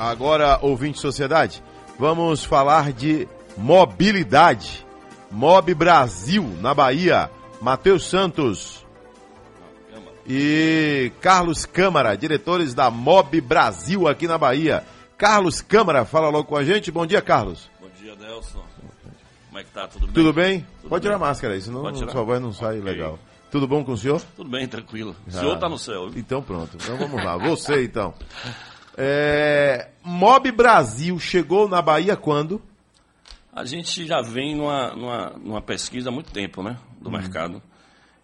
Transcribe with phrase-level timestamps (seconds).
[0.00, 1.62] Agora, ouvinte sociedade,
[1.98, 4.86] vamos falar de mobilidade.
[5.30, 7.30] Mob Brasil, na Bahia.
[7.60, 8.84] Matheus Santos
[10.26, 14.82] e Carlos Câmara, diretores da Mob Brasil aqui na Bahia.
[15.18, 16.90] Carlos Câmara, fala logo com a gente.
[16.90, 17.68] Bom dia, Carlos.
[17.78, 18.64] Bom dia, Nelson.
[19.48, 19.86] Como é que tá?
[19.86, 20.14] Tudo bem?
[20.14, 20.60] Tudo bem?
[20.80, 21.10] Tudo Pode bem.
[21.10, 22.90] tirar a máscara aí, senão sua voz não sai Ok.
[22.90, 23.18] legal.
[23.50, 24.22] Tudo bom com o senhor?
[24.34, 25.10] Tudo bem, tranquilo.
[25.26, 25.40] O Ah.
[25.40, 26.08] senhor tá no céu.
[26.08, 26.18] viu?
[26.20, 27.36] Então pronto, então vamos lá.
[27.36, 28.14] Você então.
[28.96, 32.60] É, Mob Brasil chegou na Bahia quando?
[33.52, 36.78] A gente já vem numa, numa, numa pesquisa há muito tempo, né?
[37.00, 37.16] Do Uhum.
[37.16, 37.62] mercado.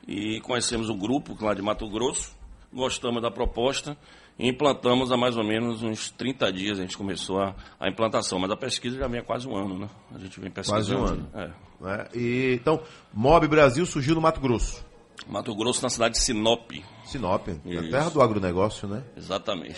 [0.06, 2.32] E conhecemos o grupo lá de Mato Grosso,
[2.72, 3.96] gostamos da proposta
[4.38, 6.78] e implantamos há mais ou menos uns 30 dias.
[6.78, 9.78] A gente começou a, a implantação, mas a pesquisa já vem há quase um ano,
[9.78, 9.88] né?
[10.14, 10.84] A gente vem pesquisando.
[10.84, 11.28] Quase um ano.
[11.34, 11.50] É.
[11.80, 12.08] né?
[12.14, 12.80] E, então,
[13.12, 14.84] Mob Brasil surgiu no Mato Grosso.
[15.26, 16.70] Mato Grosso, na cidade de Sinop.
[17.04, 17.90] Sinop, a Isso.
[17.90, 19.02] terra do agronegócio, né?
[19.16, 19.76] Exatamente.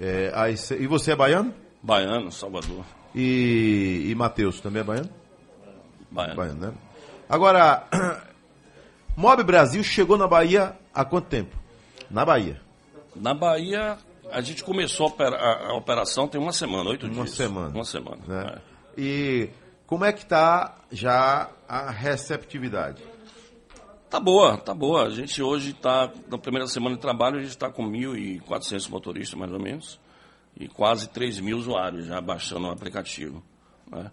[0.00, 1.54] É, aí e você é baiano?
[1.82, 2.84] Baiano, Salvador.
[3.14, 5.10] E, e Matheus também é baiano?
[6.10, 6.36] Baiano.
[6.36, 6.72] Baiano, né?
[7.28, 7.84] Agora,
[9.16, 11.56] Mob Brasil chegou na Bahia há quanto tempo?
[12.10, 12.60] Na Bahia.
[13.14, 13.96] Na Bahia,
[14.30, 17.16] a gente começou a, opera- a- a operação tem uma semana, oito dias.
[17.18, 17.68] Uma semana.
[17.68, 18.18] Uma semana.
[18.26, 18.52] Né?
[18.56, 19.00] é.
[19.00, 19.50] E
[19.86, 23.02] como é que está já a receptividade?
[24.14, 25.06] Tá boa, tá boa.
[25.06, 29.36] A gente hoje está, na primeira semana de trabalho, a gente está com 1.400 motoristas,
[29.36, 29.98] mais ou menos,
[30.56, 33.42] e quase 3 mil usuários já baixando o aplicativo.
[33.90, 34.12] né?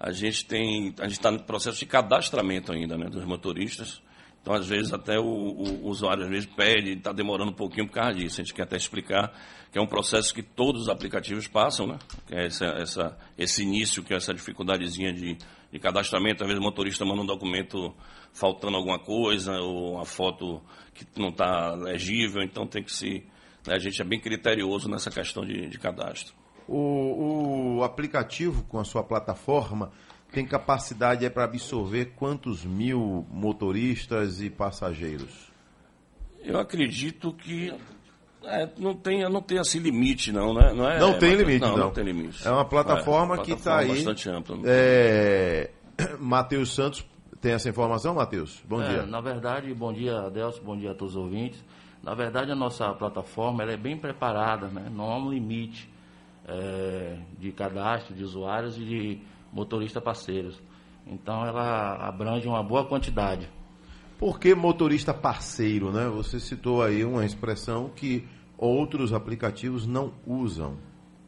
[0.00, 4.00] A gente tem, a gente está no processo de cadastramento ainda, né, dos motoristas.
[4.40, 7.92] Então, às vezes, até o, o usuário às vezes pede, está demorando um pouquinho por
[7.92, 8.40] causa disso.
[8.40, 9.38] A gente quer até explicar
[9.70, 11.98] que é um processo que todos os aplicativos passam, né?
[12.26, 15.36] Que é essa, essa, esse início, que é essa dificuldadezinha de,
[15.72, 16.44] de cadastramento.
[16.44, 17.94] Às vezes o motorista manda um documento
[18.32, 20.62] faltando alguma coisa, ou uma foto
[20.94, 23.24] que não está legível, então tem que se.
[23.66, 26.34] né, a gente é bem criterioso nessa questão de, de cadastro.
[26.68, 29.90] O, o aplicativo com a sua plataforma
[30.30, 35.50] tem capacidade para absorver quantos mil motoristas e passageiros?
[36.40, 37.72] Eu acredito que
[38.44, 40.72] é, não tem, não tem assim limite, não, né?
[40.72, 41.70] Não, é, Não tem limite, não.
[41.76, 41.84] não.
[41.86, 42.46] Não tem limite.
[42.46, 44.04] É uma plataforma É, que está plataforma aí.
[44.04, 44.58] bastante ampla.
[44.64, 45.70] É,
[46.20, 47.04] Matheus Santos
[47.40, 48.62] tem essa informação, Matheus?
[48.68, 49.06] Bom É, dia.
[49.06, 51.62] Na verdade, bom dia, Adelson, bom dia a todos os ouvintes.
[52.02, 54.88] Na verdade, a nossa plataforma ela é bem preparada, né?
[54.90, 55.88] não há um limite
[56.48, 59.20] é, de cadastro de usuários e de
[59.52, 60.60] motoristas parceiros.
[61.06, 63.48] Então, ela abrange uma boa quantidade.
[64.22, 66.06] Por que motorista parceiro, né?
[66.06, 68.24] Você citou aí uma expressão que
[68.56, 70.78] outros aplicativos não usam,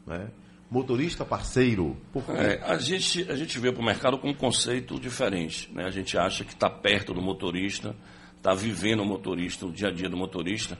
[0.06, 0.30] né?
[0.70, 1.96] Motorista parceiro.
[2.12, 2.30] Por quê?
[2.30, 5.68] É, a, gente, a gente veio para o mercado com um conceito diferente.
[5.74, 5.84] Né?
[5.84, 7.96] A gente acha que está perto do motorista,
[8.36, 10.78] está vivendo o motorista, o dia a dia do motorista.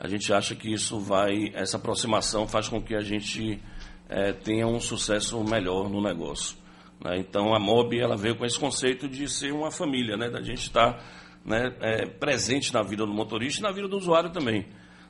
[0.00, 3.62] A gente acha que isso vai, essa aproximação faz com que a gente
[4.08, 6.56] é, tenha um sucesso melhor no negócio.
[7.04, 7.18] né?
[7.18, 10.28] Então a MOB ela veio com esse conceito de ser uma família, né?
[10.28, 14.30] da gente estar né, é, presente na vida do motorista e na vida do usuário
[14.30, 14.66] também.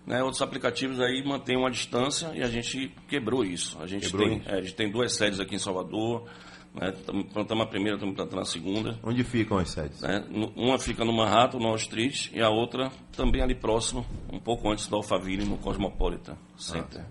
[0.06, 3.81] Né, outros aplicativos aí mantêm uma distância e a gente quebrou isso.
[3.81, 4.48] A gente, Quebrou tem, isso.
[4.48, 6.28] é, a gente tem duas sedes aqui em Salvador,
[6.75, 6.93] né,
[7.32, 8.98] plantando a primeira, estamos plantando a segunda.
[9.03, 10.00] Onde ficam as sedes?
[10.00, 10.25] Né,
[10.56, 14.69] uma fica no Manhattan, no Wall Street, e a outra também ali próximo, um pouco
[14.69, 17.04] antes do Alphaville, no Cosmopolitan Center.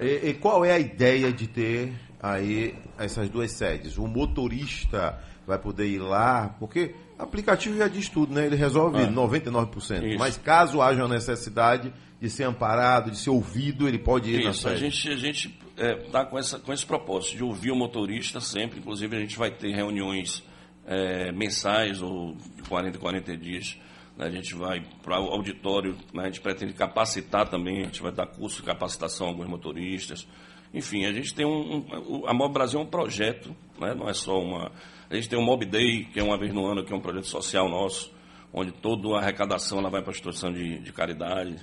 [0.00, 3.98] E, e qual é a ideia de ter aí essas duas sedes?
[3.98, 8.46] O motorista vai poder ir lá, porque aplicativo já diz tudo, né?
[8.46, 9.06] Ele resolve É.
[9.06, 10.04] 99%.
[10.04, 10.18] Isso.
[10.18, 14.50] Mas caso haja uma necessidade de ser amparado, de ser ouvido, ele pode ir na
[14.50, 14.90] Isso, a sede.
[14.90, 18.78] gente a gente está com, essa, com esse propósito de ouvir o motorista sempre.
[18.78, 20.42] Inclusive, a gente vai ter reuniões
[20.86, 23.76] é, mensais ou de 40 em 40 dias.
[24.16, 24.26] né?
[24.26, 26.22] A gente vai para o auditório, né?
[26.24, 30.26] a gente pretende capacitar também, a gente vai dar curso de capacitação a alguns motoristas.
[30.74, 31.78] Enfim, a gente tem um.
[31.78, 33.94] um- a Mob Brasil é um projeto, né?
[33.94, 34.70] não é só uma.
[35.10, 37.00] A gente tem o Mob Day, que é uma vez no ano, que é um
[37.00, 38.10] projeto social nosso,
[38.52, 41.56] onde toda a arrecadação ela vai para a instituição de, de caridade.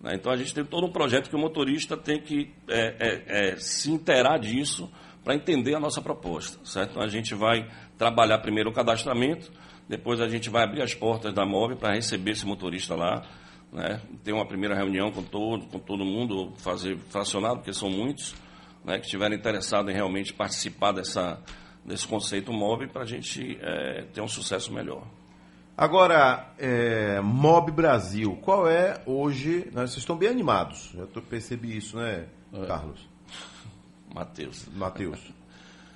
[0.00, 0.14] né?
[0.14, 3.56] Então a gente tem todo um projeto que o motorista tem que é, é, é,
[3.56, 4.90] se inteirar disso
[5.22, 6.58] para entender a nossa proposta.
[6.64, 6.92] Certo?
[6.92, 7.68] Então a gente vai
[7.98, 9.52] trabalhar primeiro o cadastramento,
[9.86, 13.22] depois a gente vai abrir as portas da MOB para receber esse motorista lá.
[13.70, 14.00] Né?
[14.22, 18.34] Ter uma primeira reunião com todo, com todo mundo, fazer fracionado, porque são muitos,
[18.84, 21.40] né, que estiverem interessados em realmente participar dessa,
[21.84, 25.04] desse conceito MOB para a gente é, ter um sucesso melhor.
[25.76, 29.68] Agora, é, Mob Brasil, qual é hoje?
[29.72, 32.26] né, vocês estão bem animados, já tô, percebi isso, né,
[32.68, 33.08] Carlos?
[34.14, 34.68] Matheus.
[34.68, 35.32] Matheus.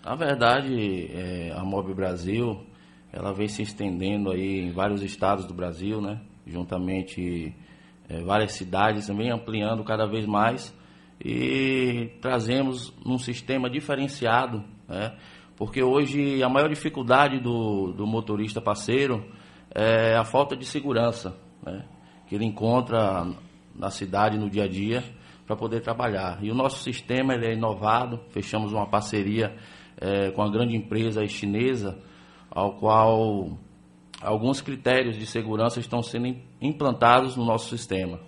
[0.05, 2.67] Na verdade, é, a Mob Brasil,
[3.13, 6.21] ela vem se estendendo aí em vários estados do Brasil, né?
[6.45, 7.55] Juntamente
[8.09, 10.75] é, várias cidades, também ampliando cada vez mais.
[11.31, 15.15] E trazemos num sistema diferenciado, né?
[15.57, 19.23] porque hoje a maior dificuldade do, do motorista parceiro
[19.75, 21.85] é a falta de segurança né?
[22.27, 23.27] que ele encontra
[23.75, 25.05] na cidade, no dia a dia,
[25.47, 26.39] para poder trabalhar.
[26.43, 29.55] E o nosso sistema ele é inovado, fechamos uma parceria
[30.01, 31.99] é, com a grande empresa chinesa,
[32.51, 33.59] ao qual
[34.23, 38.19] alguns critérios de segurança estão sendo implantados no nosso sistema.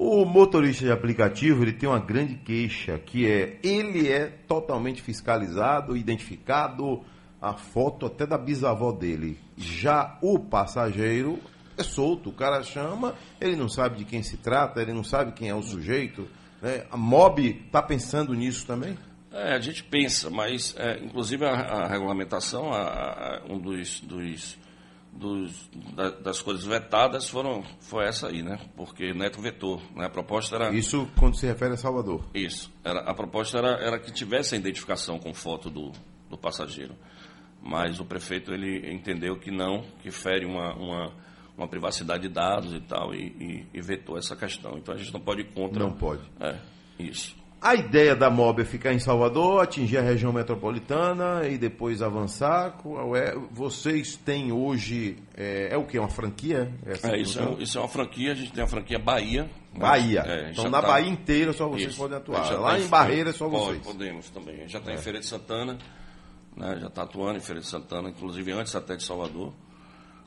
[0.00, 5.96] O motorista de aplicativo ele tem uma grande queixa, que é ele é totalmente fiscalizado,
[5.96, 7.02] identificado,
[7.42, 9.36] a foto até da bisavó dele.
[9.56, 11.40] Já o passageiro
[11.76, 15.32] é solto, o cara chama, ele não sabe de quem se trata, ele não sabe
[15.32, 16.28] quem é o sujeito.
[16.62, 16.86] Né?
[16.92, 18.96] A MOB está pensando nisso também?
[19.32, 24.56] É, a gente pensa, mas é, inclusive a, a regulamentação, a, a, um dos, dos
[25.18, 28.58] dos, da, das coisas vetadas foram, foi essa aí, né?
[28.76, 29.82] Porque Neto vetou.
[29.94, 30.06] Né?
[30.06, 30.74] A proposta era.
[30.74, 32.24] Isso quando se refere a Salvador.
[32.32, 32.72] Isso.
[32.84, 35.92] Era, a proposta era, era que tivesse a identificação com foto do,
[36.30, 36.94] do passageiro.
[37.60, 41.12] Mas o prefeito ele entendeu que não, que fere uma, uma,
[41.56, 44.78] uma privacidade de dados e tal, e, e, e vetou essa questão.
[44.78, 45.82] Então a gente não pode ir contra.
[45.82, 46.22] Não pode.
[46.40, 46.56] É,
[46.98, 47.36] isso.
[47.60, 52.78] A ideia da MOB é ficar em Salvador, atingir a região metropolitana e depois avançar.
[53.16, 53.34] É?
[53.50, 55.16] Vocês têm hoje.
[55.36, 55.98] É, é o que?
[55.98, 56.72] Uma franquia?
[56.86, 59.50] É, isso, é, isso é uma franquia, a gente tem a franquia Bahia.
[59.76, 60.22] Bahia.
[60.24, 60.86] É, então na tá...
[60.86, 62.48] Bahia inteira só vocês isso, podem atuar.
[62.60, 63.84] Lá tá em Barreira é só vocês.
[63.84, 64.68] Podemos também.
[64.68, 64.98] Já está em é.
[64.98, 65.78] Feira de Santana,
[66.56, 69.52] né, já está atuando em Feira de Santana, inclusive antes até de Salvador.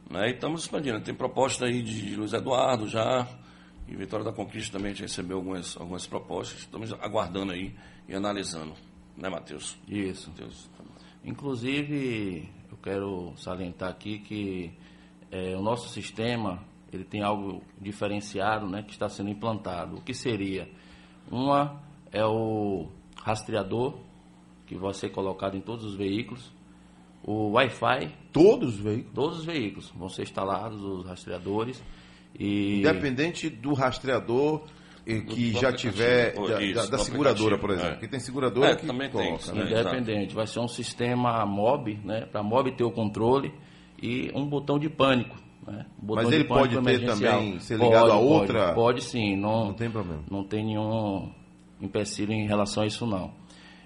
[0.10, 1.00] Né, e estamos expandindo.
[1.00, 3.25] Tem proposta aí de Luiz Eduardo já.
[3.92, 6.60] E Vitória da Conquista também a gente recebeu algumas, algumas propostas.
[6.62, 7.76] Estamos aguardando aí
[8.08, 8.74] e analisando.
[9.18, 9.78] Né, Matheus?
[9.86, 10.30] Isso.
[10.30, 10.70] Mateus.
[11.26, 14.72] Inclusive, eu quero salientar aqui que
[15.30, 19.98] é, o nosso sistema ele tem algo diferenciado né, que está sendo implantado.
[19.98, 20.70] O que seria?
[21.30, 21.82] Uma
[22.14, 22.88] é o
[23.22, 24.00] rastreador,
[24.68, 26.50] que vai ser colocado em todos os veículos.
[27.26, 28.10] O Wi-Fi.
[28.32, 29.14] Todos os veículos?
[29.14, 29.92] Todos os veículos.
[29.94, 31.84] Vão ser instalados os rastreadores.
[32.38, 32.80] E...
[32.80, 34.63] Independente do rastreador
[35.06, 37.95] que do já tiver da, isso, da, da seguradora, por exemplo.
[37.95, 37.98] É.
[37.98, 39.56] Que tem seguradora é, que também coloca, tem.
[39.56, 39.72] Né?
[39.72, 40.36] Independente.
[40.36, 42.25] Vai ser um sistema MOB, né?
[42.31, 43.51] Para MOB ter o controle
[44.01, 45.36] e um botão de pânico.
[45.66, 45.86] Né?
[46.01, 48.60] Mas ele pode ter também, ser ligado pode, a outra?
[48.66, 49.36] Pode, pode sim.
[49.36, 50.24] Não, não tem problema.
[50.30, 51.31] Não tem nenhum
[51.80, 53.33] empecilho em relação a isso não.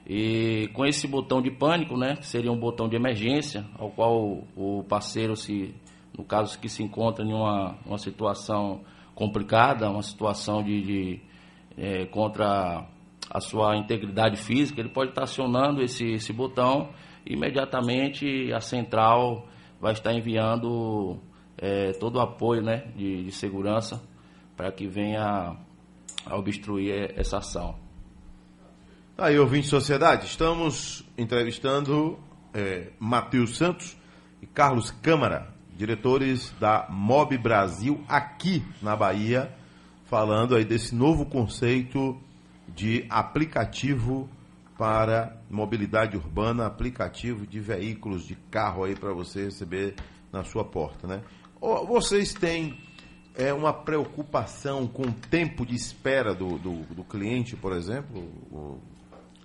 [0.07, 4.44] E com esse botão de pânico, né, que seria um botão de emergência, ao qual
[4.56, 5.74] o parceiro se
[6.17, 8.81] no caso que se encontra em uma, uma situação
[9.13, 11.21] complicada, uma situação de, de
[11.77, 12.85] é, contra
[13.29, 16.89] a sua integridade física, ele pode estar acionando esse, esse botão
[17.25, 19.47] e imediatamente a central
[19.79, 21.19] vai estar enviando
[21.57, 24.01] é, todo o apoio né, de, de segurança
[24.56, 25.57] para que venha
[26.25, 27.75] a obstruir essa ação.
[29.18, 32.19] Aí, ouvinte de sociedade, estamos entrevistando
[32.53, 33.97] é, Matheus Santos
[34.41, 39.54] e Carlos Câmara, diretores da Mob Brasil aqui na Bahia,
[40.06, 42.18] falando aí desse novo conceito
[42.68, 44.30] de aplicativo
[44.77, 49.95] para mobilidade urbana, aplicativo de veículos de carro aí para você receber
[50.31, 51.22] na sua porta, né?
[51.88, 52.78] Vocês têm
[53.33, 58.19] é, uma preocupação com o tempo de espera do, do, do cliente, por exemplo,
[58.51, 58.80] o,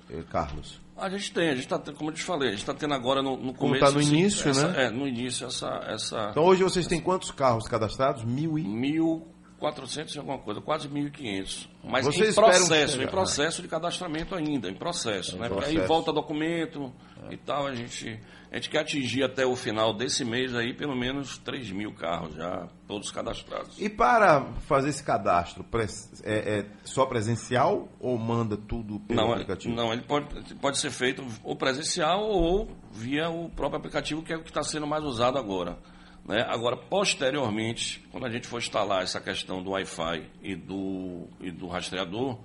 [0.08, 0.80] é, Carlos?
[1.00, 3.22] A gente tem, a gente está, como eu te falei, a gente está tendo agora
[3.22, 3.84] no, no começo.
[3.84, 4.84] Está no início, essa, né?
[4.86, 6.28] É, no início essa, essa.
[6.30, 8.24] Então hoje vocês têm quantos carros cadastrados?
[8.24, 8.64] Mil e.
[8.64, 9.26] Mil.
[9.60, 11.68] 400 e alguma coisa, quase 1.500.
[11.84, 15.36] Mas Vocês em processo, em processo de cadastramento ainda, em processo.
[15.36, 15.48] Né?
[15.50, 15.78] Processo.
[15.78, 16.90] Aí volta documento
[17.28, 17.34] é.
[17.34, 20.96] e tal, a gente a gente quer atingir até o final desse mês aí pelo
[20.96, 23.80] menos 3 mil carros já, todos cadastrados.
[23.80, 25.64] E para fazer esse cadastro,
[26.24, 29.74] é, é só presencial ou manda tudo pelo não, é, aplicativo?
[29.74, 34.36] Não, ele pode, pode ser feito ou presencial ou via o próprio aplicativo, que é
[34.36, 35.78] o que está sendo mais usado agora.
[36.26, 36.44] Né?
[36.48, 41.66] Agora, posteriormente, quando a gente for instalar essa questão do Wi-Fi e do, e do
[41.66, 42.38] rastreador,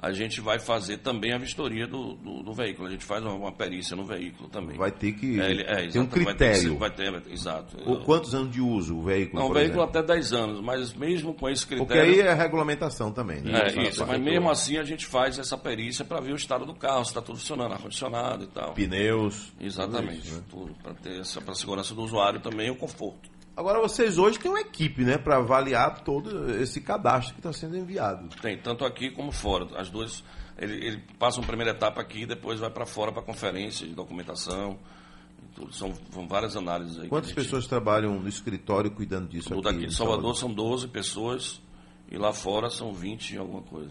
[0.00, 2.86] a gente vai fazer também a vistoria do, do, do, veículo.
[2.86, 4.76] A gente faz uma, uma, perícia no veículo também.
[4.76, 6.78] Vai ter que é, é, ter um critério.
[6.78, 7.76] Vai ter, vai ter, exato.
[7.84, 9.42] Ou quantos anos de uso o veículo?
[9.42, 9.98] Não, o veículo exemplo?
[9.98, 11.86] até 10 anos, mas mesmo com esse critério.
[11.86, 13.60] Porque aí é regulamentação também, né?
[13.60, 16.74] É, isso, mas mesmo assim a gente faz essa perícia para ver o estado do
[16.74, 18.74] carro, se está tudo funcionando, ar-condicionado e tal.
[18.74, 19.52] Pneus.
[19.60, 20.30] Exatamente.
[20.30, 20.42] Tudo, né?
[20.48, 23.28] tudo para ter essa para a segurança do usuário também o conforto.
[23.58, 27.76] Agora vocês hoje têm uma equipe, né, para avaliar todo esse cadastro que está sendo
[27.76, 28.28] enviado.
[28.40, 29.66] Tem, tanto aqui como fora.
[29.76, 30.22] As duas,
[30.56, 34.78] ele, ele passa uma primeira etapa aqui, depois vai para fora para conferência de documentação.
[35.72, 37.08] São, são várias análises aí.
[37.08, 39.78] Quantas pessoas trabalham no escritório cuidando disso Tudo aqui?
[39.78, 41.60] aqui em Salvador, Salvador são 12 pessoas
[42.08, 43.90] e lá fora são 20 e alguma coisa.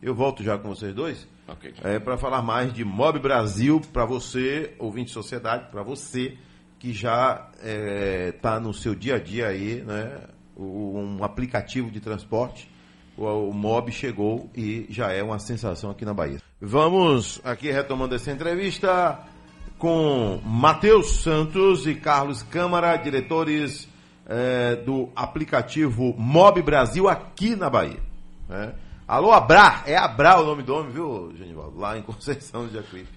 [0.00, 1.28] Eu volto já com vocês dois.
[1.46, 1.74] Ok.
[1.82, 6.38] É, para falar mais de Mob Brasil, para você, ouvinte de sociedade, para você
[6.78, 7.48] que já
[8.28, 10.20] está no seu dia a dia aí, né,
[10.56, 12.70] um aplicativo de transporte,
[13.16, 16.40] o, o Mob chegou e já é uma sensação aqui na Bahia.
[16.60, 19.18] Vamos aqui retomando essa entrevista
[19.78, 23.88] com Matheus Santos e Carlos Câmara, diretores
[24.26, 28.00] eh, do aplicativo Mob Brasil aqui na Bahia.
[28.48, 28.74] né?
[29.06, 29.84] Alô, Abra!
[29.86, 31.78] É Abra o nome do homem, viu, Genivaldo?
[31.78, 33.08] Lá em Conceição do Jacuípe.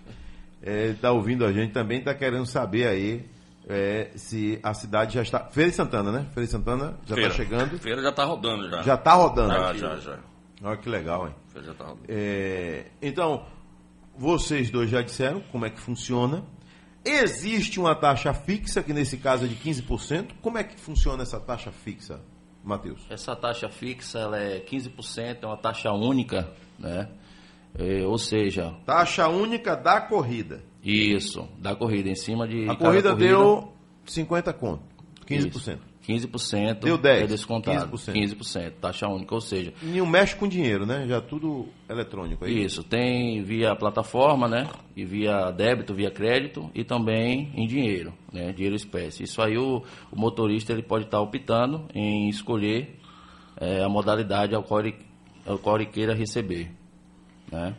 [0.62, 3.26] Está ouvindo a gente também, está querendo saber aí
[3.68, 5.46] eh, se a cidade já está.
[5.50, 6.26] Feira de Santana, né?
[6.34, 7.32] Feira de Santana já está Feira.
[7.34, 7.80] chegando.
[7.80, 8.82] Feira já tá rodando já.
[8.82, 9.54] Já está rodando.
[9.54, 10.20] Já, já, já.
[10.64, 11.36] Olha que legal, hein?
[11.48, 12.06] Feira já tá rodando.
[12.08, 13.46] É, então,
[14.18, 16.44] vocês dois já disseram como é que funciona.
[17.04, 20.34] Existe uma taxa fixa, que nesse caso é de 15%.
[20.42, 22.22] Como é que funciona essa taxa fixa,
[22.64, 23.02] Matheus?
[23.10, 27.10] Essa taxa fixa ela é 15%, é uma taxa única, né?
[27.78, 30.64] É, ou seja, Taxa única da corrida.
[30.84, 32.64] isso, da corrida, em cima de.
[32.64, 33.74] A cada corrida, deu
[34.06, 34.84] 50 conto,
[35.28, 35.48] 15%.
[35.48, 37.98] Isso, 15% Deu 10, é descontado.
[37.98, 38.14] 15%.
[38.14, 41.06] 15%, taxa única, ou seja, não mexe com dinheiro, né?
[41.08, 42.64] Já tudo eletrônico aí.
[42.64, 44.68] isso, tem via plataforma, né?
[44.96, 48.52] E via débito, via crédito e também em dinheiro, né?
[48.52, 49.24] Dinheiro espécie.
[49.24, 53.00] Isso aí o, o motorista ele pode estar optando em escolher
[53.58, 54.96] eh, a modalidade ao qual, ele,
[55.46, 56.72] ao qual ele queira receber,
[57.52, 57.76] né?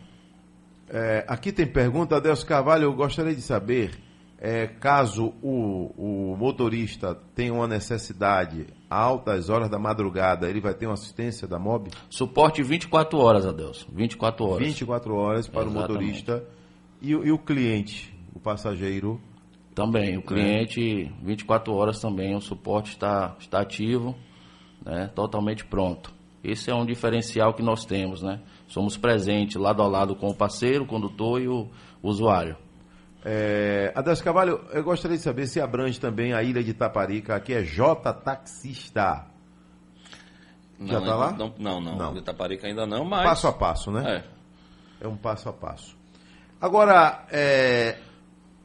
[0.88, 3.92] É, aqui tem pergunta, Adelso Carvalho, eu gostaria de saber,
[4.38, 10.74] é, caso o, o motorista tenha uma necessidade a altas horas da madrugada, ele vai
[10.74, 11.88] ter uma assistência da MOB?
[12.10, 13.86] Suporte 24 horas, Adelson.
[13.92, 14.66] 24 horas.
[14.66, 15.92] 24 horas para o Exatamente.
[15.92, 16.44] motorista
[17.00, 19.18] e, o- e o cliente, o passageiro.
[19.74, 24.14] Também, o cliente, 24 horas também, o suporte está, está ativo,
[24.84, 26.12] né, totalmente pronto.
[26.42, 28.40] Esse é um diferencial que nós temos, né?
[28.66, 31.70] Somos presentes lado a lado com o parceiro, o condutor e o
[32.02, 32.56] usuário.
[33.24, 37.52] É, Adelso Carvalho, eu gostaria de saber se abrange também a ilha de Taparica, que
[37.52, 39.26] é J Taxista.
[40.80, 41.32] Já Não, tá lá?
[41.32, 41.96] Não, não, não.
[41.96, 42.12] Não.
[42.12, 43.22] De Itaparica ainda não, mas.
[43.22, 44.24] Passo a passo, né?
[45.00, 45.06] É.
[45.06, 45.96] É um passo a passo.
[46.60, 47.98] Agora, é,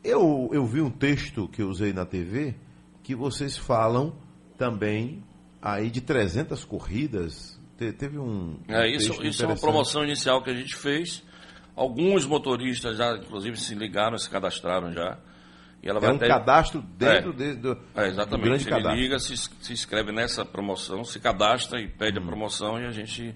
[0.04, 2.56] eu, eu vi um texto que eu usei na TV
[3.04, 4.14] que vocês falam
[4.58, 5.24] também
[5.62, 7.57] aí de 300 corridas.
[7.78, 8.58] Te- teve um.
[8.68, 11.24] um É, isso, isso é uma promoção inicial que a gente fez.
[11.76, 15.18] Alguns motoristas já, inclusive, se ligaram, se cadastraram já.
[15.84, 17.34] E ela É vai um até- cadastro dentro É.
[17.34, 18.64] de- do, É, do grande exatamente.
[18.64, 18.96] Ele cadastro.
[19.00, 21.92] liga, se, se inscreve nessa promoção, se cadastra e Hum.
[21.98, 23.36] pede a promoção e a gente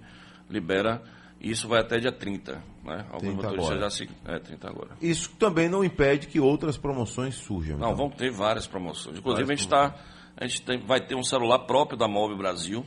[0.49, 1.01] libera.
[1.39, 2.63] Isso vai até dia 30.
[2.83, 3.05] Né?
[3.11, 3.79] Alguns 30 motoristas agora.
[3.81, 4.09] já se.
[4.25, 4.89] É, 30 agora.
[5.01, 7.77] Isso também não impede que outras promoções surjam.
[7.77, 7.95] Não, então.
[7.95, 9.17] vão ter várias promoções.
[9.19, 9.95] Inclusive, Várias a gente, tá,
[10.37, 12.83] a gente tem- vai ter um celular próprio da Mob Brasil,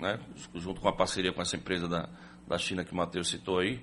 [0.00, 0.18] né?
[0.54, 2.08] junto com a parceria com essa empresa da,
[2.46, 3.80] da China que o Matheus citou aí.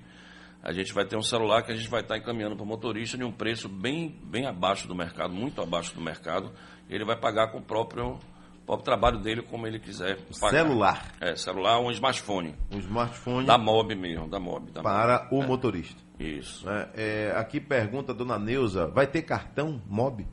[0.62, 3.18] A gente vai ter um celular que a gente vai estar encaminhando para o motorista
[3.18, 6.52] de um preço bem, bem abaixo do mercado, muito abaixo do mercado.
[6.90, 8.18] Ele vai pagar com o próprio,
[8.66, 10.64] próprio trabalho dele, como ele quiser pagar.
[10.64, 11.14] Celular.
[11.22, 12.56] É, celular ou um smartphone.
[12.72, 14.72] Um smartphone Da Mob mesmo, da Mob.
[14.72, 15.48] Da para o Mob.
[15.48, 16.02] motorista.
[16.20, 16.66] É, isso.
[16.66, 16.90] né?
[16.96, 20.26] É, aqui pergunta a dona Neuza: vai ter cartão MOB?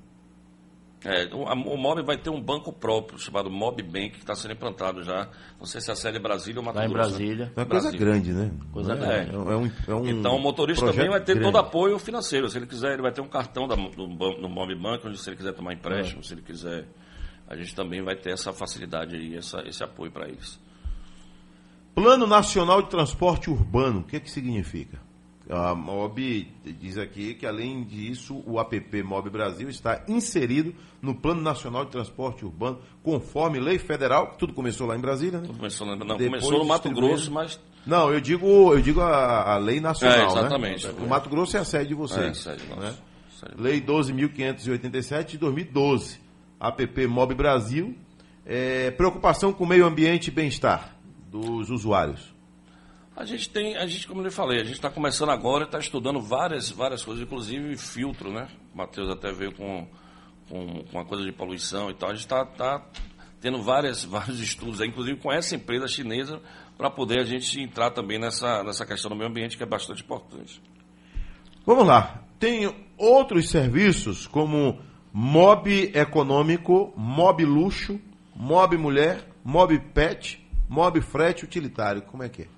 [1.05, 4.35] É, o, a- o MOB vai ter um banco próprio, chamado MOB Bank, que está
[4.35, 5.29] sendo implantado já.
[5.59, 7.11] Não sei se a sede é Brasília ou Mato Lá em Grosso.
[7.11, 7.17] né?
[7.19, 7.53] Brasília.
[7.55, 8.01] É uma coisa Brasil.
[8.07, 8.51] grande, né?
[8.73, 9.35] Coisa é, grande.
[9.35, 9.51] É, um,
[9.89, 11.53] é um Então o motorista também vai ter grande.
[11.53, 12.49] todo apoio financeiro.
[12.49, 15.29] Se ele quiser, ele vai ter um cartão da, do, do Mob Bank, onde se
[15.29, 16.23] ele quiser tomar empréstimo, É.
[16.23, 16.87] se ele quiser.
[17.47, 20.59] A gente também vai ter essa facilidade aí, essa, esse apoio para eles.
[21.95, 24.99] Plano Nacional de Transporte Urbano, o que, que significa?
[25.51, 26.49] A MOB
[26.81, 31.91] diz aqui que, além disso, o app MOB Brasil está inserido no Plano Nacional de
[31.91, 35.49] Transporte Urbano, conforme lei federal, que tudo começou lá em Brasília, né?
[35.55, 36.91] Começou, na- não, Depois começou no Mato.
[36.91, 40.87] Grosso, mas Não, eu digo, eu digo a, a lei nacional, É, exatamente.
[40.87, 40.95] né?
[41.05, 42.27] O Mato Grosso é a sede de vocês.
[42.27, 42.81] É, sede nossa.
[42.81, 42.95] né?
[43.39, 43.55] Sede.
[43.61, 46.21] Lei 12.587 de 2012.
[46.59, 47.95] APP MOB Brasil.
[48.47, 50.97] É, preocupação com o meio ambiente e bem-estar
[51.31, 52.34] dos usuários.
[53.17, 56.21] A gente tem, a gente, como eu falei, a gente está começando agora está estudando
[56.21, 58.49] várias, várias coisas, inclusive filtro, né?
[58.75, 59.87] O Matheus até veio com,
[60.49, 62.11] com, com uma coisa de poluição e tal.
[62.11, 62.85] A gente está tá
[63.41, 66.41] tendo várias, vários estudos, aí, inclusive com essa empresa chinesa,
[66.77, 70.03] para poder a gente entrar também nessa, nessa questão do meio ambiente, que é bastante
[70.03, 70.61] importante.
[71.65, 72.21] Vamos lá.
[72.41, 74.81] Tem outros serviços como
[75.13, 78.01] Mob Econômico, Mob Luxo,
[78.35, 82.03] Mob Mulher, Mob Pet, Mob Frete Utilitário.
[82.03, 82.49] Como é que é?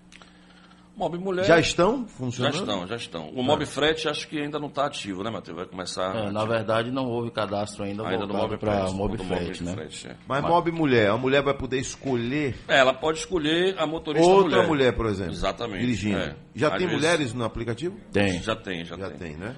[0.96, 1.44] Mob Mulher.
[1.44, 2.54] Já estão Já funcionando?
[2.54, 3.28] estão, já estão.
[3.30, 5.56] O Mob Frete acho que ainda não está ativo, né, Matheus?
[5.56, 6.16] Vai começar.
[6.16, 8.94] É, na verdade, não houve cadastro ainda, ainda do voltado Mob para Frete.
[8.94, 9.72] Mob Frete, né?
[9.74, 10.16] Frete, é.
[10.26, 14.48] Mas mob mulher, a mulher vai poder escolher É, ela pode escolher a motorista outra
[14.62, 14.66] mulher.
[14.68, 14.96] mulher.
[14.96, 15.32] por exemplo.
[15.34, 16.18] Exatamente, Dirigindo.
[16.18, 16.36] é.
[16.54, 18.00] Já Às tem vezes- mulheres no aplicativo?
[18.10, 18.42] Tem.
[18.42, 19.18] Já tem, já, Já tem.
[19.18, 19.54] tem, né?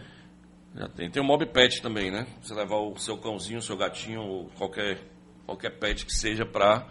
[0.74, 1.08] Já tem.
[1.10, 2.26] Tem o Mob Pet também, né?
[2.42, 4.98] Você levar o seu cãozinho, o seu gatinho, ou qualquer,
[5.46, 6.84] qualquer pet que seja para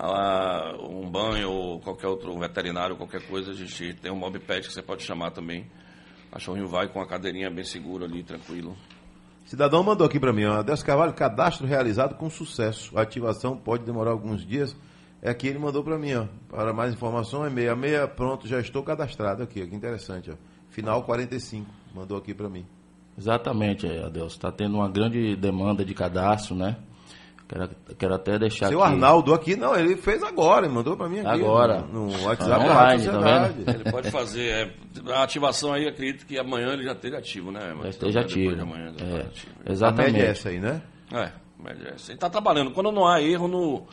[0.00, 4.72] um banho ou qualquer outro veterinário, qualquer coisa, a gente tem um Mob Pet que
[4.72, 5.66] você pode chamar também.
[6.28, 8.76] O cachorrinho vai com a cadeirinha bem segura ali, tranquilo.
[9.44, 12.96] Cidadão mandou aqui para mim, ó, Adelso Carvalho, cadastro realizado com sucesso.
[12.98, 14.76] A ativação pode demorar alguns dias.
[15.22, 16.26] É aqui ele mandou para mim, ó.
[16.48, 20.34] Para mais informações, 66, pronto, já estou cadastrado aqui, ó, que interessante, ó.
[20.68, 22.64] Final 45, mandou aqui para mim.
[23.16, 24.36] Exatamente, é, Adelso.
[24.36, 26.76] Está tendo uma grande demanda de cadastro, né?
[27.48, 28.92] Quero, quero até deixar Seu aqui.
[28.92, 31.28] Arnaldo aqui, não, ele fez agora, ele mandou para mim aqui.
[31.28, 31.80] Agora.
[31.80, 33.80] No, no WhatsApp Ah, da online, Rádio tá Sociedade.
[33.80, 34.48] Ele pode fazer.
[34.50, 37.74] é, a ativação aí, acredito que amanhã ele já esteja ativo, né?
[37.82, 38.54] Já esteja Depois ativo.
[38.54, 39.52] de amanhã já É, tá ativo.
[39.54, 40.20] A média é exatamente.
[40.20, 40.82] essa aí, né?
[41.10, 42.70] É, mas é, você está trabalhando.
[42.72, 43.86] Quando não há erro, no,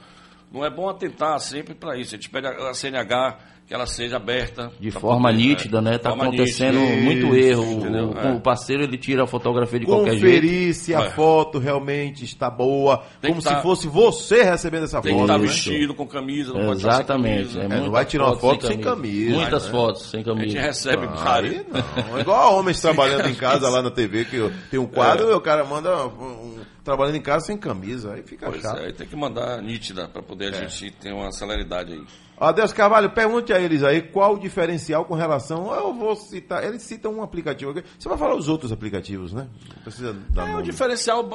[0.51, 2.13] não é bom atentar sempre para isso.
[2.13, 4.71] A gente pede a a CNH que ela seja aberta.
[4.79, 5.91] De forma poder, nítida, é, né?
[5.93, 7.01] de Tá forma acontecendo nítida.
[7.01, 7.63] muito Isso, erro.
[7.63, 8.09] O- entendeu?
[8.11, 8.31] O, É.
[8.33, 10.35] o parceiro ele tira a fotografia de qualquer jeito.
[10.35, 11.09] Conferir se a É.
[11.09, 15.19] foto realmente está boa, Tem como que se tá- fosse você recebendo essa Tem que
[15.19, 15.31] foto.
[15.31, 15.47] estar né?
[15.47, 17.55] vestido com camisa, não Exatamente.
[17.55, 17.61] camisa.
[17.61, 19.71] É, não vai tirar uma foto sem camisa, Muitas né?
[19.71, 20.59] fotos sem A gente camisa.
[20.61, 21.55] recebe Aí vários.
[21.67, 22.17] não.
[22.17, 25.33] É igual homens trabalhando em casa lá na TV, que eu- tem um quadro e
[25.33, 28.13] o cara manda um- trabalhando em casa sem camisa.
[28.13, 28.77] Aí fica Pois chato.
[28.79, 32.01] é, tem que mandar nítida para poder a gente ter uma celeridade aí.
[32.37, 35.73] Adeus Carvalho, pergunte a eles aí qual o diferencial com relação.
[35.73, 36.63] Eu vou citar.
[36.65, 37.83] Eles citam um aplicativo aqui.
[37.97, 39.47] Você vai falar os outros aplicativos, né?
[39.75, 40.63] Não precisa dar É, o nome.
[40.63, 41.27] diferencial,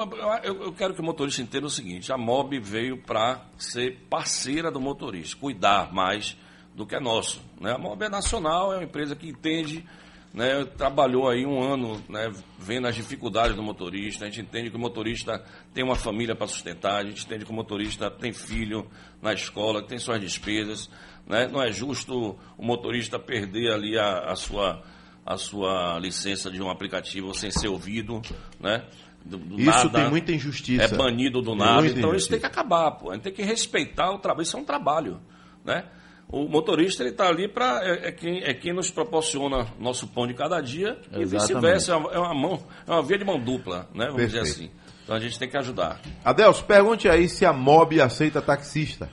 [0.44, 4.70] eu, eu quero que o motorista entenda o seguinte: a MOB veio para ser parceira
[4.70, 6.36] do motorista, cuidar mais
[6.74, 7.40] do que é nosso.
[7.58, 7.72] Né?
[7.72, 9.84] A MOB é nacional, é uma empresa que entende,
[10.32, 14.24] né, trabalhou aí um ano né, vendo as dificuldades do motorista.
[14.24, 15.44] A gente entende que o motorista
[15.74, 18.86] tem uma família para sustentar, a gente entende que o motorista tem filho
[19.20, 20.88] na escola, tem suas despesas.
[21.26, 21.48] Né?
[21.48, 24.82] Não é justo o motorista perder ali a, a sua
[25.24, 28.20] a sua licença de um aplicativo sem ser ouvido,
[28.58, 28.84] né?
[29.24, 30.82] Do- do Isso nada, tem muita injustiça.
[30.82, 31.86] É banido do Tem nada.
[31.86, 32.40] Então isso tem injustiça.
[32.40, 33.10] que acabar, pô.
[33.10, 34.42] A gente tem que respeitar o trabalho.
[34.42, 35.20] Isso é um trabalho,
[35.64, 35.84] né?
[36.32, 40.26] O motorista ele está ali para é, é quem é quem nos proporciona nosso pão
[40.28, 41.28] de cada dia e Exatamente.
[41.30, 41.92] vice-versa.
[41.92, 44.06] É uma, é uma mão, é uma via de mão dupla, né?
[44.06, 44.70] Vamos dizer Perfeito.
[44.70, 44.70] assim.
[45.02, 46.00] Então a gente tem que ajudar.
[46.24, 49.10] Adelso, pergunte aí se a MOB aceita taxista.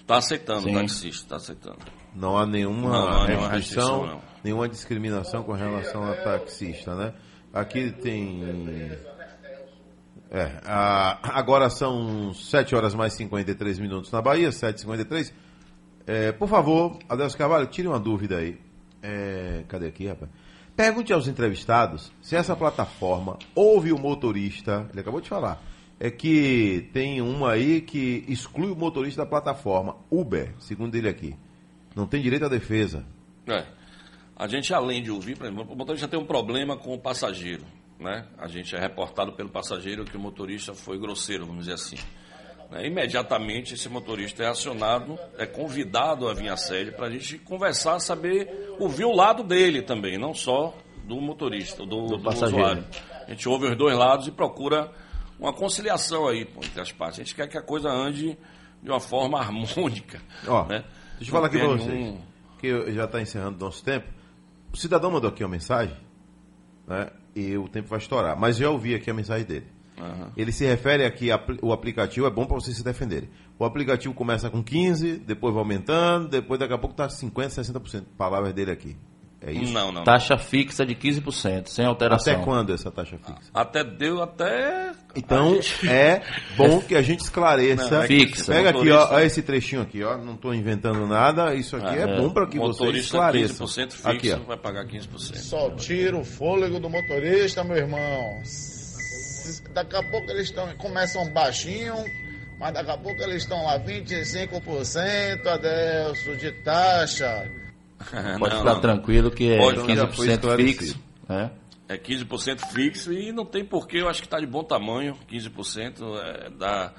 [0.00, 0.74] Está aceitando, Sim.
[0.74, 1.78] taxista, está aceitando.
[2.16, 4.20] Não há nenhuma, Não, não há nenhuma restrição, restrição, não.
[4.42, 7.12] nenhuma discriminação com relação a taxista, né?
[7.52, 8.42] Aqui tem.
[10.30, 15.32] É, a- agora são 7 horas mais 53 minutos na Bahia, 7h53.
[16.08, 18.58] É, por favor, Adelso Carvalho, tire uma dúvida aí.
[19.02, 20.30] É, cadê aqui, rapaz?
[20.74, 24.88] Pergunte aos entrevistados se essa plataforma ouve o motorista.
[24.90, 25.62] Ele acabou de falar.
[26.00, 29.96] É que tem uma aí que exclui o motorista da plataforma.
[30.10, 31.36] Uber, segundo ele aqui.
[31.94, 33.04] Não tem direito à defesa.
[33.46, 33.66] É.
[34.34, 37.66] A gente, além de ouvir, por exemplo, o motorista tem um problema com o passageiro.
[38.00, 38.26] Né?
[38.38, 41.98] A gente é reportado pelo passageiro que o motorista foi grosseiro, vamos dizer assim.
[42.70, 42.86] Né?
[42.86, 47.98] Imediatamente esse motorista é acionado, é convidado a vir à sede para a gente conversar,
[48.00, 52.62] saber, ouvir o lado dele também, não só do motorista, do, do passageiro.
[52.62, 52.84] usuário.
[53.26, 54.92] A gente ouve os dois lados e procura
[55.38, 57.20] uma conciliação aí pô, entre as partes.
[57.20, 58.38] A gente quer que a coisa ande
[58.82, 60.20] de uma forma harmônica.
[60.46, 60.84] Ó, né?
[61.16, 62.18] deixa eu falar aqui tenha vocês.
[62.58, 64.06] Que já está encerrando o nosso tempo.
[64.72, 65.96] O cidadão mandou aqui uma mensagem,
[66.86, 67.08] né?
[67.34, 68.38] E o tempo vai estourar.
[68.38, 69.66] Mas já ouvi aqui a mensagem dele.
[70.00, 70.32] Aham.
[70.36, 73.28] Ele se refere a que apl- o aplicativo é bom para vocês se defenderem.
[73.58, 78.04] O aplicativo começa com 15, depois vai aumentando, depois daqui a pouco está 50, 60%.
[78.16, 78.96] Palavras dele aqui.
[79.40, 79.72] É isso?
[79.72, 80.02] Não, não.
[80.02, 82.32] Taxa fixa de 15%, sem alteração.
[82.34, 83.48] Até quando essa taxa fixa?
[83.54, 84.90] Até deu até.
[85.14, 86.22] Então, gente- é
[86.56, 87.88] bom que a gente esclareça.
[87.88, 88.52] Não, é que Fixa.
[88.52, 90.18] Pega aqui, ó, ó, esse trechinho aqui, ó.
[90.18, 91.54] Não estou inventando nada.
[91.54, 93.66] Isso aqui é, bom para que vocês motorista esclareçam.
[93.66, 94.38] 15% fixo Aqui, ó.
[94.40, 95.36] vai pagar 15%.
[95.36, 97.98] Só tira o fôlego do motorista, meu irmão.
[99.72, 101.94] Daqui a pouco eles estão, começam baixinho,
[102.58, 107.50] mas daqui a pouco eles estão lá 25%, Adelso, de taxa.
[108.38, 108.80] Pode Não, ficar não.
[108.80, 110.78] tranquilo que é Pode, já foi 15% esclarecido.
[110.84, 111.00] fixo.
[111.28, 111.50] Né?
[111.88, 116.02] É 15% fixo e não tem porquê, eu acho que está de bom tamanho, 15%
[116.22, 116.92] é, dá,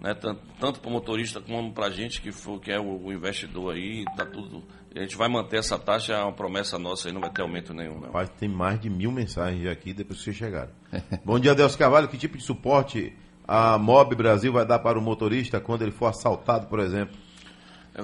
[0.00, 3.04] né, tanto, tanto para o motorista como para a gente que, for, que é o,
[3.04, 4.62] o investidor aí, tá tudo.
[4.94, 7.72] A gente vai manter essa taxa, é uma promessa nossa aí, não vai ter aumento
[7.72, 8.06] nenhum, não.
[8.06, 10.70] Rapaz, tem mais de mil mensagens aqui depois que vocês chegaram.
[11.24, 12.08] Bom dia, Deus Carvalho.
[12.08, 13.12] Que tipo de suporte
[13.46, 17.16] a Mob Brasil vai dar para o motorista quando ele for assaltado, por exemplo?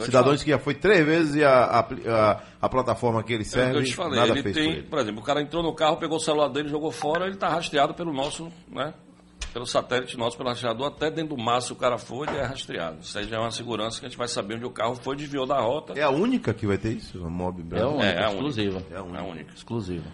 [0.00, 3.46] Cidadãos que já foi três vezes e a, a, a, a plataforma que ele É
[3.46, 4.82] serve, que eu te falei, nada ele fez tem, por ele.
[4.82, 7.48] por exemplo, o cara entrou no carro, pegou o celular dele, jogou fora, ele está
[7.48, 8.92] rastreado pelo nosso, né?
[9.56, 12.42] Pelo satélite nosso, pelo rastreador, até dentro do mar, se o cara for, ele é
[12.42, 12.98] rastreado.
[13.00, 15.16] Isso aí já é uma segurança que a gente vai saber onde o carro foi,
[15.16, 15.94] desviou da rota.
[15.98, 17.88] É a única que vai ter isso, a Mob É Brasil.
[17.88, 18.34] única, É, é a única.
[18.34, 18.82] exclusiva.
[18.90, 19.16] É a única.
[19.16, 19.54] É a única.
[19.54, 20.04] Exclusiva.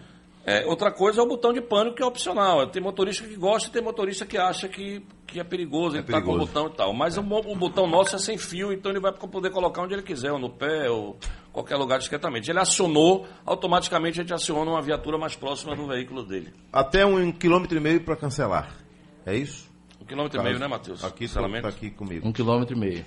[0.47, 2.65] É, outra coisa é o botão de pânico, que é opcional.
[2.69, 6.13] Tem motorista que gosta e tem motorista que acha que, que é perigoso, ele está
[6.13, 6.47] com o perigoso.
[6.53, 6.95] botão e tal.
[6.95, 9.93] Mas o, mo- o botão nosso é sem fio, então ele vai poder colocar onde
[9.93, 11.17] ele quiser, ou no pé, ou
[11.53, 12.49] qualquer lugar discretamente.
[12.49, 16.55] Ele acionou, automaticamente a gente aciona uma viatura mais próxima do veículo dele.
[16.73, 18.82] Até um quilômetro e meio para cancelar.
[19.27, 19.71] É isso?
[20.01, 21.05] Um quilômetro e meio, né, Matheus?
[21.05, 21.63] Aqui tá, Cancelamento?
[21.63, 22.27] tá aqui comigo.
[22.27, 23.05] Um quilômetro e meio.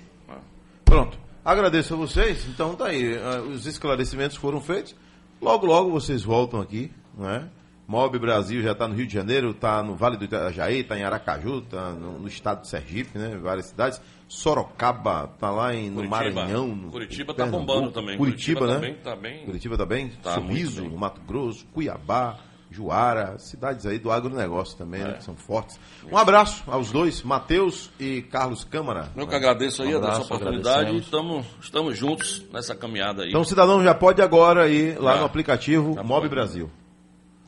[0.84, 1.18] Pronto.
[1.44, 2.46] Agradeço a vocês.
[2.48, 3.16] Então tá aí.
[3.18, 4.94] ah, Os esclarecimentos foram feitos.
[5.40, 7.44] Logo, logo vocês voltam aqui, não é?
[7.86, 11.04] Mob Brasil já está no Rio de Janeiro, está no Vale do Itajaí, está em
[11.04, 13.36] Aracaju, está no, no estado de Sergipe, né?
[13.40, 14.00] Várias cidades.
[14.26, 16.30] Sorocaba, está lá em, no Curitiba.
[16.40, 16.66] Maranhão.
[16.74, 17.64] No Curitiba tá Pernambuco.
[17.74, 18.16] bombando também.
[18.16, 18.74] Curitiba, Curitiba né?
[18.74, 20.08] também tá bem- Curitiba tá bem.
[20.22, 20.90] Tá Sorriso, bem.
[20.90, 22.38] no Mato Grosso, Cuiabá,
[22.70, 25.04] Juara, cidades aí do agronegócio também, É.
[25.04, 25.12] né?
[25.14, 25.78] Que são fortes.
[26.10, 29.08] Um abraço aos dois, Matheus e Carlos Câmara.
[29.16, 33.28] Eu que agradeço aí Um abraço, oportunidade e estamos, estamos juntos nessa caminhada aí.
[33.28, 35.20] Então o cidadão já pode agora ir lá Já.
[35.20, 36.34] no aplicativo Já Mob pode.
[36.34, 36.70] Brasil.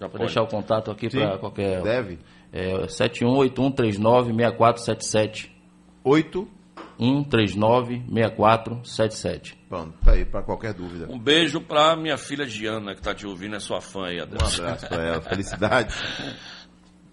[0.01, 0.25] Já pode.
[0.25, 1.83] deixar o contato aqui para qualquer.
[1.83, 2.19] Deve.
[2.53, 5.51] É 7181396477.
[6.05, 6.49] 8.
[6.99, 9.55] 1396477.
[9.69, 11.07] Pronto, tá aí, para qualquer dúvida.
[11.11, 14.23] Um beijo pra minha filha Diana, que tá te ouvindo, é sua fã aí, Um
[14.23, 14.61] Adeus.
[14.61, 15.95] abraço para ela, felicidade.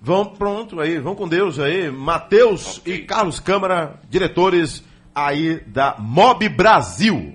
[0.02, 1.90] Vão pronto aí, vão com Deus aí.
[1.90, 2.94] Matheus Ok.
[2.94, 7.34] e Carlos Câmara, diretores aí da Mob Brasil.